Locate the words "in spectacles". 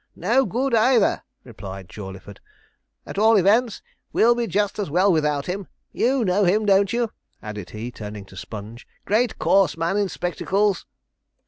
9.97-10.87